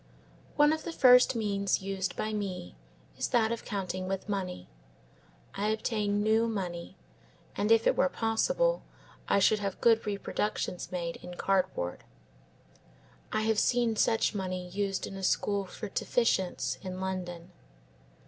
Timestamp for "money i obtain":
4.27-6.23